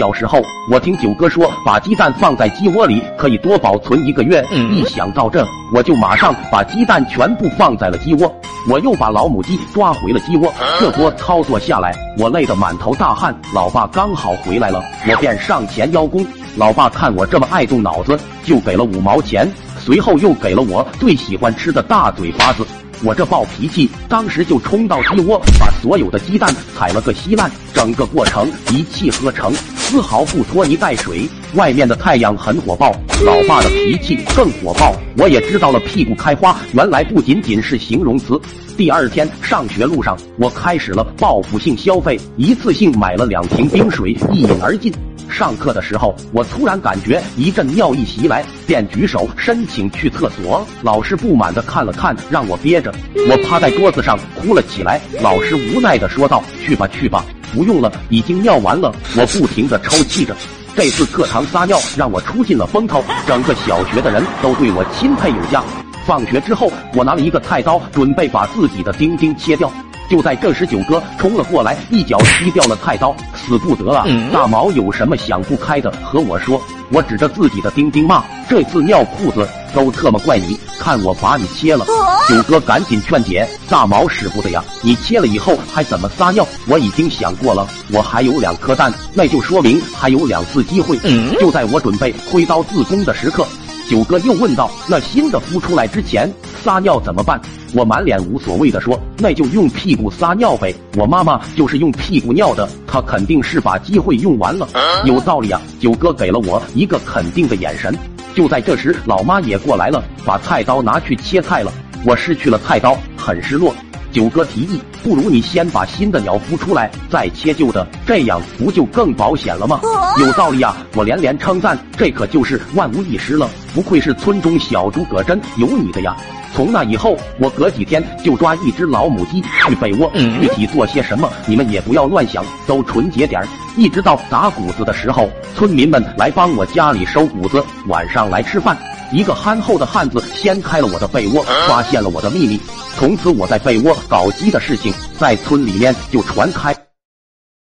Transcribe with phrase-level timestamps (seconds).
[0.00, 0.40] 小时候，
[0.70, 4.42] 我听九哥说，把鸡蛋放在鸡窝里可以多保存一个月。
[4.50, 8.34] 一想到这，我就马上把鸡蛋全部放在了鸡窝。
[8.66, 10.50] 我又把老母鸡抓回了鸡窝。
[10.78, 13.38] 这波操作下来，我累得满头大汗。
[13.54, 16.26] 老爸刚好回来了，我便上前邀功。
[16.56, 19.46] 老爸看我这么爱动脑子，就给了五毛钱，
[19.78, 22.66] 随后又给了我最喜欢吃的大嘴巴子。
[23.02, 27.50] 我这暴脾气，当时就冲到鸡窝，把所有的鸡蛋踩了个稀烂。
[27.72, 31.26] 整个过程一气呵成，丝毫不拖泥带水。
[31.54, 32.92] 外面的太阳很火爆，
[33.24, 34.94] 老爸的脾气更火爆。
[35.16, 38.38] 我也知道了，屁股开花原来不仅仅是形容词。
[38.76, 44.92] 第二天上学路上，我开始了报复性消费，一次性买了两瓶冰水，一饮而尽。
[45.30, 50.66] 上课的时候，我突然感觉一阵尿意袭来，便举手申请去厕所。
[50.82, 52.92] 老师不满的看了看，让我憋着。
[53.28, 55.00] 我趴在桌子上哭了起来。
[55.22, 60.34] 老师无奈的说道：“去吧去吧，不用了，已经尿完了。”我不停的抽泣着。
[60.76, 65.62] 这次课堂撒尿让我出尽了风头，整个小学的人都对我钦佩有加。
[66.06, 69.70] 放学之后，我拿了一个菜刀，准备把自己的丁丁切掉。
[70.08, 73.14] 就在这时，九哥冲了过来，一脚踢掉了菜刀，
[73.46, 74.04] 死不得啊！
[74.32, 76.60] 大毛有什么想不开的和我说，
[76.90, 81.84] 我指着自己的丁丁骂：“这次尿裤子都特么怪你，看我把你切了！”
[82.28, 86.46] 九哥赶紧劝解：“大毛使不得呀，你切了以后还怎么撒尿？
[86.66, 90.98] 我已经想过了，我还有两颗蛋，那就说明还有两次机会。”
[91.40, 93.46] 就在我准备挥刀自宫的时刻，
[93.88, 97.40] 九哥又问道：“那新的孵出来之前撒尿怎么办？”
[97.74, 104.68] 我满脸无所谓的说：“那就用屁股撒尿呗，我妈妈就是用屁股尿的，她肯定是把机会用完了。”
[105.06, 105.60] 有道理啊！
[105.78, 107.96] 九哥给了我一个肯定的眼神。
[108.34, 111.72] 就在这时，老妈也过来了，把菜刀拿去切菜了。
[112.04, 113.74] 我失去了菜刀，很失落。
[114.12, 119.80] 九哥提议：“不如你先把新的鸟孵出来，再切旧的，这样不就更保险了吗？”
[120.18, 120.76] 有道理啊！
[120.94, 126.16] 我连连称赞：“这可就是万无一失了，不愧是村中小诸，葛真有你的呀！”
[126.52, 133.46] 从那以后，我隔几天就抓一只老母鸡去被窝，具体做些什么，你们也不要乱想，都纯洁点儿。
[133.76, 138.76] 一直到打谷子的时候，村民们来帮我家里收谷子，晚上来吃饭。
[139.12, 142.60] 一个憨厚的汉子掀开了我的被窝，发现了我的秘密。
[142.96, 146.74] 从此，我在被窝搞基的事情在村里面就传开。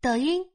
[0.01, 0.52] 抖音。